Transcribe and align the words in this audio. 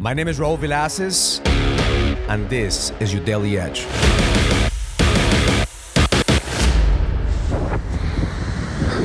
My 0.00 0.14
name 0.14 0.28
is 0.28 0.38
Raul 0.38 0.56
Villacis, 0.56 1.44
and 2.28 2.48
this 2.48 2.92
is 3.00 3.12
your 3.12 3.24
Daily 3.24 3.58
Edge. 3.58 3.84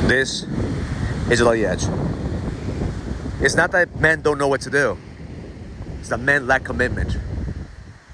This 0.08 0.44
is 1.32 1.40
your 1.40 1.52
Daily 1.52 1.66
Edge. 1.66 1.86
It's 3.42 3.56
not 3.56 3.72
that 3.72 4.00
men 4.00 4.22
don't 4.22 4.38
know 4.38 4.48
what 4.48 4.62
to 4.62 4.70
do, 4.70 4.96
it's 6.00 6.10
that 6.10 6.20
men 6.20 6.46
lack 6.46 6.64
commitment. 6.64 7.18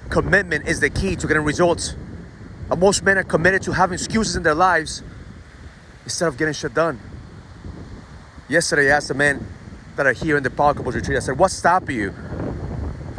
Commitment 0.10 0.66
is 0.66 0.80
the 0.80 0.90
key 0.90 1.18
to 1.18 1.28
getting 1.28 1.44
results. 1.44 1.98
And 2.72 2.80
most 2.80 3.04
men 3.04 3.18
are 3.18 3.26
committed 3.26 3.62
to 3.64 3.74
having 3.74 3.96
excuses 3.96 4.38
in 4.38 4.44
their 4.44 4.56
lives 4.56 5.04
instead 6.06 6.30
of 6.30 6.38
getting 6.38 6.54
shit 6.54 6.74
done. 6.74 6.98
Yesterday, 8.48 8.90
I 8.90 8.96
asked 8.96 9.10
the 9.10 9.16
men 9.16 9.46
that 9.98 10.08
are 10.08 10.14
here 10.14 10.38
in 10.38 10.44
the 10.44 10.50
Power 10.50 10.74
Couples 10.74 10.96
Retreat, 10.96 11.18
I 11.18 11.20
said, 11.20 11.38
What's 11.38 11.56
stopping 11.56 11.98
you 11.98 12.14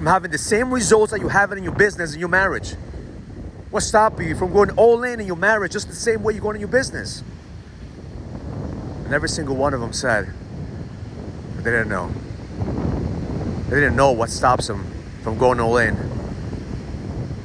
from 0.01 0.07
having 0.07 0.31
the 0.31 0.39
same 0.39 0.73
results 0.73 1.13
that 1.13 1.21
you 1.21 1.29
have 1.29 1.53
in 1.53 1.63
your 1.63 1.75
business 1.75 2.13
and 2.13 2.21
your 2.21 2.31
marriage? 2.31 2.73
What's 3.69 3.85
stopping 3.85 4.29
you 4.29 4.35
from 4.35 4.51
going 4.51 4.71
all 4.71 5.05
in 5.05 5.21
in 5.21 5.27
your 5.27 5.37
marriage 5.37 5.73
just 5.73 5.89
the 5.89 5.95
same 5.95 6.23
way 6.23 6.33
you're 6.33 6.41
going 6.41 6.57
in 6.57 6.61
your 6.61 6.71
business? 6.71 7.23
And 9.05 9.13
every 9.13 9.29
single 9.29 9.57
one 9.57 9.75
of 9.75 9.81
them 9.83 9.93
said 9.93 10.33
they 11.57 11.71
didn't 11.71 11.91
know. 11.91 12.11
They 13.69 13.77
didn't 13.77 13.95
know 13.95 14.13
what 14.13 14.31
stops 14.31 14.69
them 14.69 14.91
from 15.23 15.37
going 15.37 15.61
all 15.61 15.77
in. 15.77 15.95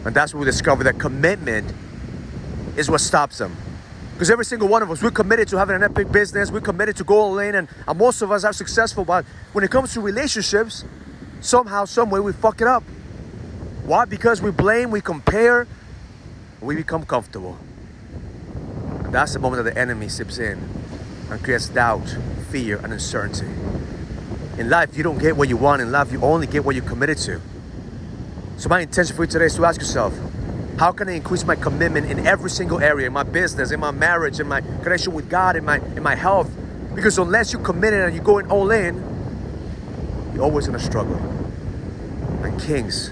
And 0.05 0.15
that's 0.15 0.33
when 0.33 0.39
we 0.39 0.45
discovered 0.45 0.85
that 0.85 0.97
commitment 0.97 1.73
is 2.77 2.89
what 2.89 3.01
stops 3.01 3.39
them. 3.39 3.53
Because 4.13 4.31
every 4.31 4.45
single 4.45 4.69
one 4.69 4.81
of 4.81 4.89
us, 4.89 5.03
we're 5.03 5.11
committed 5.11 5.49
to 5.49 5.57
having 5.57 5.75
an 5.75 5.83
epic 5.83 6.09
business, 6.09 6.51
we're 6.51 6.61
committed 6.61 6.95
to 6.95 7.03
go 7.03 7.19
all 7.19 7.37
in, 7.39 7.55
and, 7.55 7.67
and 7.85 7.99
most 7.99 8.21
of 8.21 8.31
us 8.31 8.45
are 8.45 8.53
successful. 8.53 9.03
But 9.03 9.25
when 9.51 9.65
it 9.65 9.71
comes 9.71 9.91
to 9.95 9.99
relationships, 9.99 10.85
somehow, 11.45 11.85
someway, 11.85 12.19
we 12.19 12.33
fuck 12.33 12.61
it 12.61 12.67
up. 12.67 12.83
Why? 13.85 14.05
Because 14.05 14.41
we 14.41 14.51
blame, 14.51 14.91
we 14.91 15.01
compare, 15.01 15.67
we 16.59 16.75
become 16.75 17.05
comfortable. 17.05 17.57
And 19.03 19.13
that's 19.13 19.33
the 19.33 19.39
moment 19.39 19.63
that 19.63 19.73
the 19.73 19.79
enemy 19.79 20.09
sips 20.09 20.39
in 20.39 20.59
and 21.29 21.43
creates 21.43 21.69
doubt, 21.69 22.17
fear, 22.49 22.77
and 22.77 22.91
uncertainty. 22.91 23.47
In 24.57 24.69
life, 24.69 24.97
you 24.97 25.03
don't 25.03 25.19
get 25.19 25.37
what 25.37 25.49
you 25.49 25.57
want. 25.57 25.81
In 25.81 25.91
life, 25.91 26.11
you 26.11 26.21
only 26.21 26.47
get 26.47 26.65
what 26.65 26.75
you're 26.75 26.85
committed 26.85 27.17
to. 27.19 27.41
So, 28.57 28.69
my 28.69 28.81
intention 28.81 29.15
for 29.15 29.23
you 29.23 29.29
today 29.29 29.45
is 29.45 29.55
to 29.55 29.65
ask 29.65 29.79
yourself 29.79 30.17
how 30.79 30.91
can 30.91 31.07
I 31.09 31.13
increase 31.13 31.45
my 31.45 31.55
commitment 31.55 32.09
in 32.09 32.25
every 32.25 32.49
single 32.49 32.79
area, 32.79 33.07
in 33.07 33.13
my 33.13 33.23
business, 33.23 33.71
in 33.71 33.79
my 33.79 33.91
marriage, 33.91 34.39
in 34.39 34.47
my 34.47 34.61
connection 34.61 35.13
with 35.13 35.29
God, 35.29 35.55
in 35.55 35.65
my 35.65 35.77
in 35.77 36.03
my 36.03 36.15
health? 36.15 36.49
Because 36.95 37.17
unless 37.17 37.53
you're 37.53 37.61
committed 37.61 38.01
and 38.01 38.15
you're 38.15 38.23
going 38.23 38.49
all 38.49 38.71
in, 38.71 39.14
you're 40.35 40.43
always 40.43 40.67
gonna 40.67 40.77
struggle. 40.77 41.15
And 42.43 42.61
kings 42.61 43.09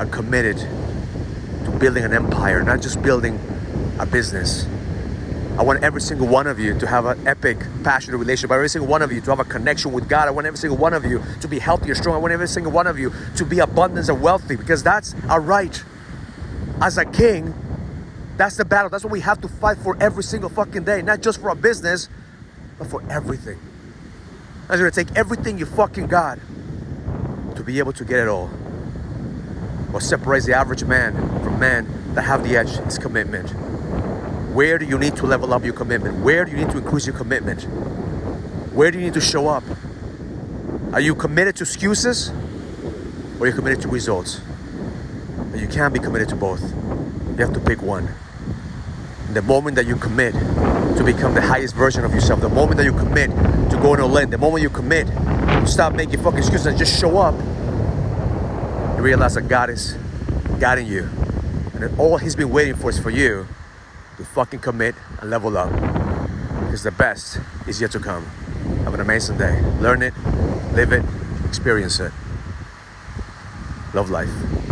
are 0.00 0.06
committed 0.06 0.56
to 0.56 1.70
building 1.78 2.04
an 2.04 2.12
empire, 2.12 2.62
not 2.64 2.82
just 2.82 3.00
building 3.02 3.38
a 4.00 4.06
business. 4.06 4.66
I 5.58 5.62
want 5.62 5.84
every 5.84 6.00
single 6.00 6.26
one 6.26 6.46
of 6.46 6.58
you 6.58 6.76
to 6.78 6.86
have 6.86 7.04
an 7.04 7.28
epic, 7.28 7.58
passionate 7.84 8.16
relationship. 8.16 8.50
I 8.50 8.54
want 8.54 8.60
Every 8.60 8.68
single 8.70 8.88
one 8.88 9.02
of 9.02 9.12
you 9.12 9.20
to 9.20 9.30
have 9.30 9.38
a 9.38 9.44
connection 9.44 9.92
with 9.92 10.08
God. 10.08 10.26
I 10.26 10.30
want 10.30 10.46
every 10.46 10.58
single 10.58 10.78
one 10.78 10.94
of 10.94 11.04
you 11.04 11.22
to 11.42 11.46
be 11.46 11.58
healthy 11.58 11.90
or 11.90 11.94
strong. 11.94 12.16
I 12.16 12.18
want 12.18 12.32
every 12.32 12.48
single 12.48 12.72
one 12.72 12.86
of 12.86 12.98
you 12.98 13.12
to 13.36 13.44
be 13.44 13.58
abundant 13.58 14.08
and 14.08 14.20
wealthy 14.20 14.56
because 14.56 14.82
that's 14.82 15.14
our 15.28 15.40
right 15.40 15.82
as 16.82 16.98
a 16.98 17.04
king, 17.04 17.54
that's 18.36 18.56
the 18.56 18.64
battle. 18.64 18.90
That's 18.90 19.04
what 19.04 19.12
we 19.12 19.20
have 19.20 19.40
to 19.42 19.48
fight 19.48 19.78
for 19.78 19.96
every 20.00 20.24
single 20.24 20.50
fucking 20.50 20.84
day. 20.84 21.02
Not 21.02 21.20
just 21.20 21.40
for 21.40 21.50
our 21.50 21.54
business, 21.54 22.08
but 22.78 22.88
for 22.88 23.02
everything. 23.08 23.58
That's 24.68 24.80
gonna 24.80 24.90
take 24.90 25.14
everything 25.16 25.58
you 25.58 25.66
fucking 25.66 26.06
got 26.06 26.38
to 27.56 27.62
be 27.62 27.78
able 27.78 27.92
to 27.94 28.04
get 28.04 28.20
it 28.20 28.28
all. 28.28 28.48
What 29.92 30.02
separates 30.02 30.46
the 30.46 30.54
average 30.54 30.84
man 30.84 31.14
from 31.42 31.58
men 31.58 32.14
that 32.14 32.22
have 32.22 32.42
the 32.44 32.56
edge 32.56 32.78
is 32.86 32.98
commitment. 32.98 33.50
Where 34.54 34.78
do 34.78 34.84
you 34.84 34.98
need 34.98 35.16
to 35.16 35.26
level 35.26 35.52
up 35.54 35.64
your 35.64 35.74
commitment? 35.74 36.20
Where 36.20 36.44
do 36.44 36.50
you 36.50 36.58
need 36.58 36.70
to 36.70 36.78
increase 36.78 37.06
your 37.06 37.16
commitment? 37.16 37.62
Where 38.72 38.90
do 38.90 38.98
you 38.98 39.04
need 39.04 39.14
to 39.14 39.20
show 39.20 39.48
up? 39.48 39.64
Are 40.92 41.00
you 41.00 41.14
committed 41.14 41.56
to 41.56 41.64
excuses 41.64 42.30
or 43.38 43.44
are 43.44 43.46
you 43.46 43.52
committed 43.52 43.80
to 43.82 43.88
results? 43.88 44.40
You 45.54 45.68
can't 45.68 45.92
be 45.92 46.00
committed 46.00 46.28
to 46.30 46.36
both. 46.36 46.62
You 46.62 47.36
have 47.44 47.52
to 47.54 47.60
pick 47.60 47.82
one. 47.82 48.08
The 49.32 49.40
moment 49.40 49.76
that 49.76 49.86
you 49.86 49.96
commit 49.96 50.34
to 50.34 51.02
become 51.02 51.32
the 51.32 51.40
highest 51.40 51.74
version 51.74 52.04
of 52.04 52.12
yourself, 52.12 52.42
the 52.42 52.50
moment 52.50 52.76
that 52.76 52.84
you 52.84 52.92
commit 52.92 53.30
to 53.30 53.76
go 53.76 53.82
going 53.82 54.00
all 54.00 54.16
in, 54.18 54.28
the 54.28 54.36
moment 54.36 54.62
you 54.62 54.68
commit 54.68 55.06
to 55.06 55.66
stop 55.66 55.94
making 55.94 56.22
fucking 56.22 56.38
excuses 56.38 56.66
and 56.66 56.76
just 56.76 57.00
show 57.00 57.16
up, 57.16 57.34
you 58.96 59.02
realize 59.02 59.34
that 59.34 59.48
God 59.48 59.70
is 59.70 59.96
guiding 60.60 60.86
you. 60.86 61.08
And 61.72 61.82
that 61.82 61.98
all 61.98 62.18
He's 62.18 62.36
been 62.36 62.50
waiting 62.50 62.74
for 62.74 62.90
is 62.90 62.98
for 62.98 63.08
you 63.08 63.46
to 64.18 64.24
fucking 64.24 64.60
commit 64.60 64.94
and 65.20 65.30
level 65.30 65.56
up. 65.56 65.72
Because 66.60 66.82
the 66.82 66.90
best 66.90 67.40
is 67.66 67.80
yet 67.80 67.90
to 67.92 68.00
come. 68.00 68.26
Have 68.84 68.92
an 68.92 69.00
amazing 69.00 69.38
day. 69.38 69.62
Learn 69.80 70.02
it, 70.02 70.12
live 70.74 70.92
it, 70.92 71.04
experience 71.46 72.00
it. 72.00 72.12
Love 73.94 74.10
life. 74.10 74.71